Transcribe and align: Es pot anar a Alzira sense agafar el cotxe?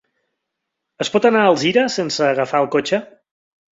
Es 1.05 1.11
pot 1.15 1.27
anar 1.29 1.43
a 1.43 1.51
Alzira 1.51 1.85
sense 1.99 2.25
agafar 2.31 2.63
el 2.67 2.71
cotxe? 2.77 3.05